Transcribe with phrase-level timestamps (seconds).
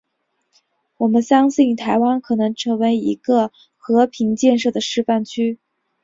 [0.97, 5.59] 我们相信台湾可能成为一个和平建设的示范区。